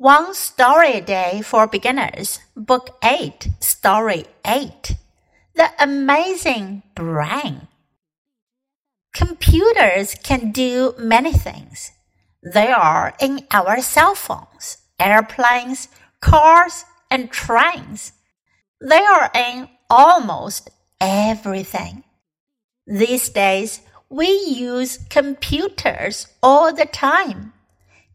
[0.00, 4.96] One Story a Day for Beginners, Book 8, Story 8
[5.54, 7.68] The Amazing Brain.
[9.12, 11.92] Computers can do many things.
[12.42, 15.88] They are in our cell phones, airplanes,
[16.22, 18.12] cars, and trains.
[18.80, 22.04] They are in almost everything.
[22.86, 27.52] These days, we use computers all the time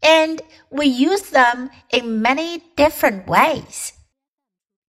[0.01, 3.93] and we use them in many different ways.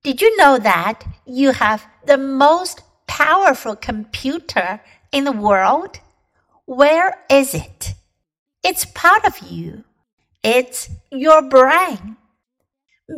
[0.02, 4.80] Did you know that you have the most powerful computer
[5.12, 6.00] in the world?
[6.64, 7.94] Where is it?
[8.64, 9.84] It's part of you.
[10.42, 12.16] It's your brain.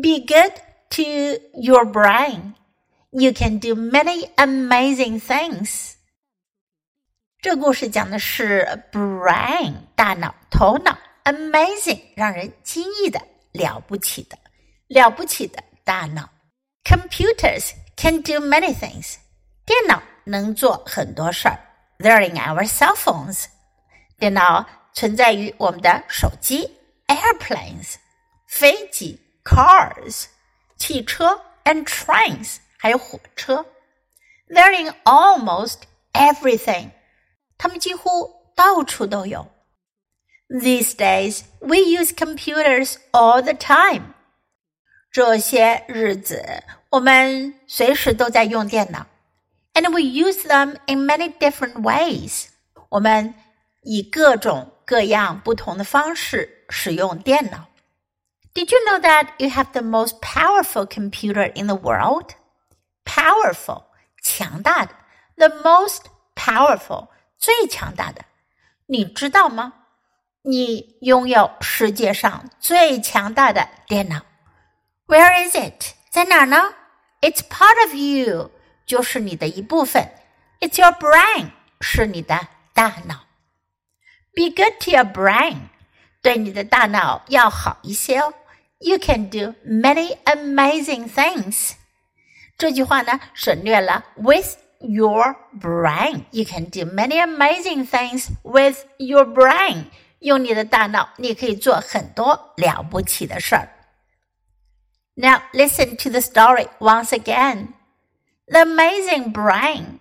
[0.01, 0.52] Be good
[0.91, 2.55] to your brain.
[3.12, 5.95] You can do many amazing things.
[7.41, 10.97] 这故事讲的是 brain 大脑头脑
[11.29, 13.20] amazing 让人惊异的
[13.52, 14.38] 了不起的
[14.88, 16.29] 了不起的大脑。
[16.85, 19.16] Computers can do many things，
[19.65, 21.59] 电脑能做很多事儿。
[21.99, 23.46] They're in our cell phones，
[24.18, 27.95] 电脑存在于我们的手机，airplanes，
[28.46, 30.27] 飞机，cars，
[30.77, 33.65] 汽车，and trains，还有火车。
[34.49, 35.79] They're in almost
[36.13, 36.90] everything，
[37.57, 39.49] 它们几乎到处都有。
[40.49, 44.15] these days, we use computers all the time.
[45.10, 49.07] 这些日子，我们随时都在用电脑，
[49.74, 52.46] and we use them in many different ways.
[52.88, 53.35] 我们
[53.82, 57.68] 以各种各样不同的方式使用电脑。
[58.54, 62.35] Did you know that you have the most powerful computer in the world?
[63.04, 63.85] Powerful，
[64.22, 64.94] 强大的，
[65.37, 66.03] the most
[66.34, 68.25] powerful，最强大的。
[68.87, 69.72] 你知道吗？
[70.49, 74.22] 你拥有世界上最强大的电脑。
[75.06, 75.94] Where is it？
[76.10, 76.75] 在哪儿呢？
[77.21, 78.50] It's part of you，
[78.87, 80.10] 就是你的一部分。
[80.61, 81.50] It's your brain，
[81.81, 83.25] 是你的大脑。
[84.34, 85.56] Be good to your brain，
[86.22, 88.34] 对你的大脑要好一些哦。
[88.81, 91.72] You can do many amazing things。
[92.59, 99.87] 这句话呢，省略了 with your brain。You can do many amazing things with your brain。
[100.21, 103.69] 用你的大脑，你可以做很多了不起的事儿。
[105.15, 107.75] Now listen to the story once again.
[108.49, 110.00] The amazing brain.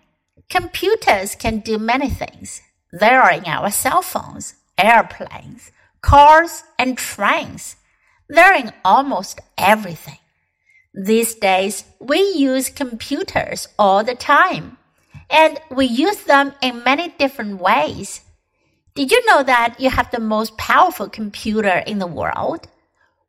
[0.49, 2.61] Computers can do many things.
[2.91, 5.71] They are in our cell phones, airplanes,
[6.01, 7.75] cars, and trains.
[8.27, 10.19] They're in almost everything.
[10.93, 14.77] These days, we use computers all the time,
[15.29, 18.21] and we use them in many different ways.
[18.98, 22.66] Did you know that you have the most powerful computer in the world?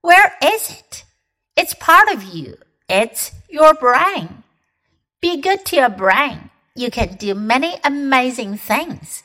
[0.01, 1.03] Where is it?
[1.55, 2.57] It's part of you.
[2.89, 4.41] It's your brain.
[5.21, 6.49] Be good to your brain.
[6.73, 9.21] You can do many amazing things.